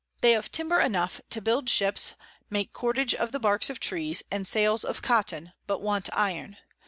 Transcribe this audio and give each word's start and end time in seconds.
They 0.21 0.31
have 0.31 0.51
Timber 0.51 0.79
enough 0.79 1.21
to 1.29 1.43
build 1.43 1.69
Ships, 1.69 2.15
make 2.49 2.73
Cordage 2.73 3.13
of 3.13 3.31
the 3.31 3.39
Barks 3.39 3.69
of 3.69 3.79
Trees, 3.79 4.23
and 4.31 4.47
Sails 4.47 4.83
of 4.83 5.03
Cotton, 5.03 5.53
but 5.67 5.79
want 5.79 6.09
Iron. 6.13 6.57